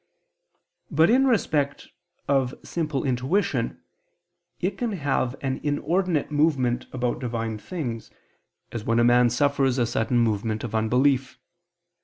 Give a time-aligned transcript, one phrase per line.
[0.89, 1.89] But in respect
[2.27, 3.83] of simple intuition,
[4.59, 8.09] it can have an inordinate movement about Divine things,
[8.71, 11.37] as when a man suffers a sudden movement of unbelief.